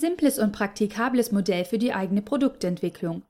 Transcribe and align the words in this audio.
simples 0.00 0.38
und 0.38 0.52
praktikables 0.52 1.30
Modell 1.30 1.64
für 1.64 1.78
die 1.78 1.92
eigene 1.92 2.22
Produktentwicklung. 2.22 3.22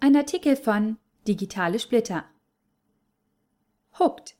Ein 0.00 0.16
Artikel 0.16 0.56
von 0.56 0.98
Digitale 1.26 1.78
Splitter. 1.78 2.24
Hooked. 3.98 4.34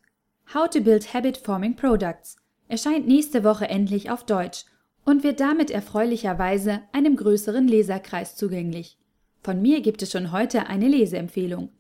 How 0.53 0.69
to 0.69 0.80
Build 0.80 1.14
Habit 1.14 1.37
Forming 1.37 1.77
Products 1.77 2.37
erscheint 2.69 3.06
nächste 3.06 3.45
Woche 3.45 3.69
endlich 3.69 4.11
auf 4.11 4.24
Deutsch 4.24 4.64
und 5.05 5.23
wird 5.23 5.41
damit 5.41 5.70
erfreulicherweise 5.70 6.82
einem 6.93 7.16
größeren 7.16 7.68
Leserkreis 7.68 8.36
zugänglich. 8.36 8.98
Von 9.43 9.62
mir 9.62 9.80
gibt 9.80 10.02
es 10.02 10.11
schon 10.11 10.32
heute 10.32 10.66
eine 10.66 10.89
Leseempfehlung. 10.89 11.70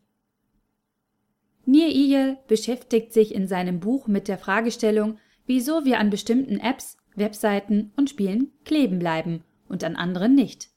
Nir 1.66 1.88
Eyal 1.88 2.38
beschäftigt 2.46 3.12
sich 3.12 3.34
in 3.34 3.46
seinem 3.46 3.80
Buch 3.80 4.06
mit 4.06 4.28
der 4.28 4.38
Fragestellung, 4.38 5.18
wieso 5.46 5.84
wir 5.84 5.98
an 5.98 6.08
bestimmten 6.10 6.60
Apps, 6.60 6.96
Webseiten 7.18 7.92
und 7.96 8.10
Spielen 8.10 8.52
kleben 8.64 8.98
bleiben 8.98 9.44
und 9.68 9.84
an 9.84 9.96
anderen 9.96 10.34
nicht. 10.34 10.70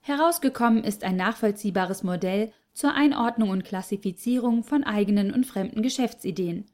Herausgekommen 0.00 0.84
ist 0.84 1.04
ein 1.04 1.16
nachvollziehbares 1.16 2.02
Modell 2.02 2.52
zur 2.72 2.94
Einordnung 2.94 3.50
und 3.50 3.64
Klassifizierung 3.64 4.64
von 4.64 4.84
eigenen 4.84 5.32
und 5.32 5.46
fremden 5.46 5.82
Geschäftsideen. 5.82 6.66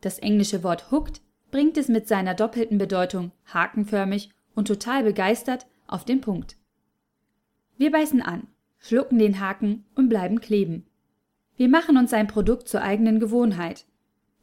Das 0.00 0.18
englische 0.18 0.62
Wort 0.62 0.90
hooked 0.90 1.20
bringt 1.50 1.76
es 1.76 1.88
mit 1.88 2.08
seiner 2.08 2.34
doppelten 2.34 2.78
Bedeutung 2.78 3.32
hakenförmig 3.52 4.30
und 4.54 4.68
total 4.68 5.04
begeistert 5.04 5.66
auf 5.86 6.04
den 6.04 6.20
Punkt. 6.20 6.56
Wir 7.76 7.90
beißen 7.90 8.22
an, 8.22 8.46
schlucken 8.78 9.18
den 9.18 9.40
Haken 9.40 9.84
und 9.94 10.08
bleiben 10.08 10.40
kleben. 10.40 10.86
Wir 11.56 11.68
machen 11.68 11.96
uns 11.96 12.12
ein 12.12 12.26
Produkt 12.26 12.68
zur 12.68 12.82
eigenen 12.82 13.20
Gewohnheit. 13.20 13.86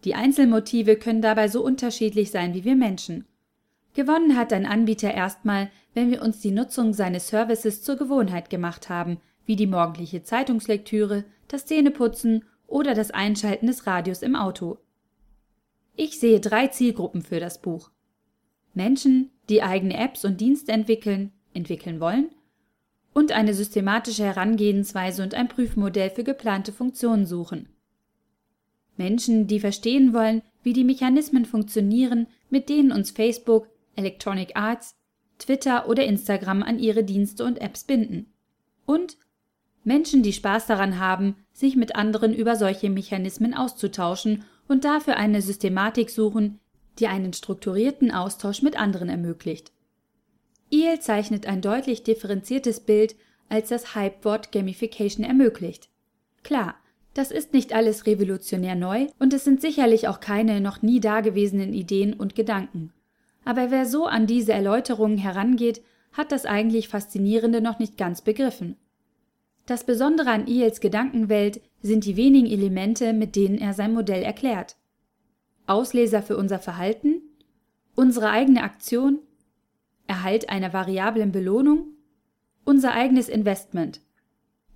Die 0.03 0.15
Einzelmotive 0.15 0.97
können 0.97 1.21
dabei 1.21 1.47
so 1.47 1.63
unterschiedlich 1.63 2.31
sein 2.31 2.53
wie 2.53 2.63
wir 2.63 2.75
Menschen. 2.75 3.25
Gewonnen 3.93 4.35
hat 4.35 4.51
ein 4.53 4.65
Anbieter 4.65 5.13
erstmal, 5.13 5.69
wenn 5.93 6.09
wir 6.09 6.21
uns 6.21 6.39
die 6.39 6.51
Nutzung 6.51 6.93
seines 6.93 7.27
Services 7.27 7.83
zur 7.83 7.95
Gewohnheit 7.95 8.49
gemacht 8.49 8.89
haben, 8.89 9.19
wie 9.45 9.55
die 9.55 9.67
morgendliche 9.67 10.23
Zeitungslektüre, 10.23 11.25
das 11.47 11.65
Zähneputzen 11.65 12.45
oder 12.65 12.95
das 12.95 13.11
Einschalten 13.11 13.67
des 13.67 13.85
Radios 13.85 14.23
im 14.23 14.35
Auto. 14.35 14.79
Ich 15.95 16.19
sehe 16.19 16.39
drei 16.39 16.67
Zielgruppen 16.67 17.21
für 17.21 17.39
das 17.39 17.61
Buch. 17.61 17.91
Menschen, 18.73 19.29
die 19.49 19.61
eigene 19.61 19.97
Apps 19.97 20.25
und 20.25 20.41
Dienste 20.41 20.71
entwickeln, 20.71 21.31
entwickeln 21.53 21.99
wollen 21.99 22.31
und 23.13 23.31
eine 23.31 23.53
systematische 23.53 24.23
Herangehensweise 24.23 25.21
und 25.21 25.35
ein 25.35 25.47
Prüfmodell 25.47 26.09
für 26.09 26.23
geplante 26.23 26.71
Funktionen 26.71 27.27
suchen. 27.27 27.69
Menschen, 28.97 29.45
die 29.45 29.59
verstehen 29.59 30.13
wollen, 30.13 30.41
wie 30.63 30.73
die 30.73 30.83
Mechanismen 30.83 31.45
funktionieren, 31.45 32.27
mit 32.49 32.69
denen 32.69 32.91
uns 32.91 33.11
Facebook, 33.11 33.67
Electronic 33.95 34.55
Arts, 34.55 34.95
Twitter 35.39 35.87
oder 35.87 36.05
Instagram 36.05 36.63
an 36.63 36.79
ihre 36.79 37.03
Dienste 37.03 37.43
und 37.43 37.59
Apps 37.61 37.83
binden. 37.83 38.31
Und 38.85 39.17
Menschen, 39.83 40.23
die 40.23 40.33
Spaß 40.33 40.67
daran 40.67 40.99
haben, 40.99 41.35
sich 41.51 41.75
mit 41.75 41.95
anderen 41.95 42.33
über 42.33 42.55
solche 42.55 42.89
Mechanismen 42.89 43.53
auszutauschen 43.53 44.45
und 44.67 44.85
dafür 44.85 45.17
eine 45.17 45.41
Systematik 45.41 46.09
suchen, 46.09 46.59
die 46.99 47.07
einen 47.07 47.33
strukturierten 47.33 48.11
Austausch 48.11 48.61
mit 48.61 48.77
anderen 48.77 49.09
ermöglicht. 49.09 49.71
EEL 50.71 50.99
zeichnet 50.99 51.45
ein 51.45 51.61
deutlich 51.61 52.03
differenziertes 52.03 52.79
Bild, 52.79 53.15
als 53.49 53.69
das 53.69 53.95
Hypewort 53.95 54.51
Gamification 54.51 55.25
ermöglicht. 55.25 55.89
Klar, 56.43 56.75
das 57.13 57.29
ist 57.29 57.53
nicht 57.53 57.73
alles 57.73 58.07
revolutionär 58.07 58.75
neu 58.75 59.07
und 59.19 59.33
es 59.33 59.43
sind 59.43 59.61
sicherlich 59.61 60.07
auch 60.07 60.19
keine 60.19 60.61
noch 60.61 60.81
nie 60.81 60.99
dagewesenen 60.99 61.73
Ideen 61.73 62.13
und 62.13 62.35
Gedanken. 62.35 62.91
Aber 63.45 63.71
wer 63.71 63.85
so 63.85 64.05
an 64.05 64.27
diese 64.27 64.53
Erläuterungen 64.53 65.17
herangeht, 65.17 65.81
hat 66.13 66.31
das 66.31 66.45
eigentlich 66.45 66.87
Faszinierende 66.87 67.61
noch 67.61 67.79
nicht 67.79 67.97
ganz 67.97 68.21
begriffen. 68.21 68.77
Das 69.65 69.85
Besondere 69.85 70.29
an 70.29 70.47
Iels 70.47 70.81
Gedankenwelt 70.81 71.61
sind 71.81 72.05
die 72.05 72.17
wenigen 72.17 72.47
Elemente, 72.47 73.13
mit 73.13 73.35
denen 73.35 73.57
er 73.57 73.73
sein 73.73 73.93
Modell 73.93 74.21
erklärt. 74.21 74.75
Ausleser 75.67 76.21
für 76.21 76.37
unser 76.37 76.59
Verhalten, 76.59 77.21
unsere 77.95 78.29
eigene 78.29 78.63
Aktion, 78.63 79.19
Erhalt 80.05 80.49
einer 80.49 80.73
variablen 80.73 81.31
Belohnung, 81.31 81.87
unser 82.65 82.93
eigenes 82.93 83.29
Investment. 83.29 84.01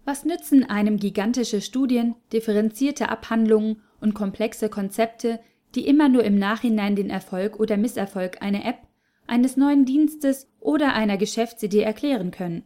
Was 0.05 0.23
nützen 0.23 0.69
einem 0.69 0.97
gigantische 0.97 1.59
Studien, 1.59 2.15
differenzierte 2.31 3.09
Abhandlungen 3.09 3.81
und 3.99 4.13
komplexe 4.13 4.69
Konzepte, 4.69 5.41
die 5.77 5.87
immer 5.87 6.09
nur 6.09 6.23
im 6.23 6.39
Nachhinein 6.39 6.95
den 6.95 7.11
Erfolg 7.11 7.59
oder 7.59 7.77
Misserfolg 7.77 8.41
einer 8.41 8.65
App, 8.65 8.79
eines 9.27 9.57
neuen 9.57 9.85
Dienstes 9.85 10.49
oder 10.59 10.95
einer 10.95 11.17
Geschäftsidee 11.17 11.83
erklären 11.83 12.31
können? 12.31 12.63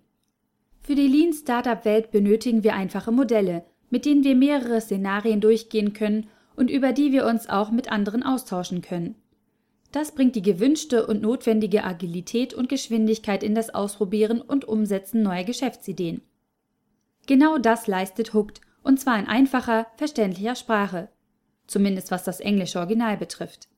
Für 0.79 0.95
die 0.95 1.09
Lean 1.09 1.33
Startup 1.33 1.83
Welt 1.83 2.11
benötigen 2.11 2.63
wir 2.63 2.73
einfache 2.73 3.11
Modelle, 3.11 3.65
mit 3.89 4.05
denen 4.05 4.23
wir 4.23 4.33
mehrere 4.33 4.79
Szenarien 4.79 5.41
durchgehen 5.41 5.91
können 5.91 6.27
und 6.55 6.71
über 6.71 6.93
die 6.93 7.11
wir 7.11 7.25
uns 7.25 7.49
auch 7.49 7.69
mit 7.69 7.91
anderen 7.91 8.23
austauschen 8.23 8.81
können. 8.81 9.15
Das 9.91 10.13
bringt 10.13 10.37
die 10.37 10.41
gewünschte 10.41 11.05
und 11.05 11.21
notwendige 11.21 11.83
Agilität 11.83 12.53
und 12.53 12.69
Geschwindigkeit 12.69 13.43
in 13.43 13.55
das 13.55 13.75
Ausprobieren 13.75 14.39
und 14.39 14.63
Umsetzen 14.63 15.21
neuer 15.21 15.43
Geschäftsideen. 15.43 16.21
Genau 17.27 17.57
das 17.57 17.87
leistet 17.87 18.33
Hooked, 18.33 18.61
und 18.83 19.01
zwar 19.01 19.19
in 19.19 19.27
einfacher, 19.27 19.87
verständlicher 19.97 20.55
Sprache, 20.55 21.09
zumindest 21.71 22.11
was 22.11 22.23
das 22.23 22.39
englische 22.39 22.79
Original 22.79 23.17
betrifft. 23.17 23.69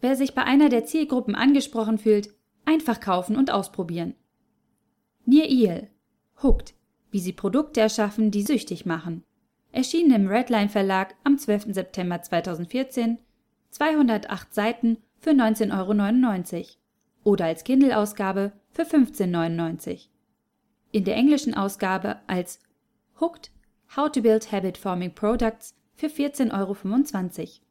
Wer 0.00 0.16
sich 0.16 0.34
bei 0.34 0.44
einer 0.44 0.68
der 0.68 0.84
Zielgruppen 0.84 1.34
angesprochen 1.34 1.98
fühlt, 1.98 2.34
einfach 2.64 3.00
kaufen 3.00 3.36
und 3.36 3.50
ausprobieren. 3.50 4.14
Near 5.24 5.48
Eel 5.48 5.88
Hooked, 6.42 6.74
wie 7.10 7.20
sie 7.20 7.32
Produkte 7.32 7.80
erschaffen, 7.80 8.30
die 8.30 8.42
süchtig 8.42 8.84
machen. 8.84 9.24
Erschienen 9.72 10.12
im 10.12 10.28
Redline 10.28 10.68
Verlag 10.68 11.14
am 11.24 11.38
12. 11.38 11.74
September 11.74 12.20
2014, 12.20 13.18
208 13.70 14.52
Seiten 14.52 14.98
für 15.18 15.30
19,99 15.30 16.54
Euro 16.54 16.66
oder 17.24 17.46
als 17.46 17.64
Kindle-Ausgabe 17.64 18.52
für 18.70 18.82
15,99 18.82 19.88
Euro. 19.88 19.98
In 20.92 21.04
der 21.04 21.16
englischen 21.16 21.54
Ausgabe 21.54 22.18
als 22.26 22.60
Hooked 23.20 23.50
How 23.96 24.10
to 24.10 24.20
Build 24.20 24.52
Habit 24.52 24.76
Forming 24.76 25.14
Products 25.14 25.74
für 25.94 26.06
14,25 26.06 26.52
Euro. 26.52 27.63